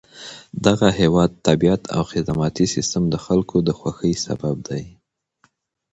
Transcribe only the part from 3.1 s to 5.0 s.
خلکو د خوښۍ سبب دی.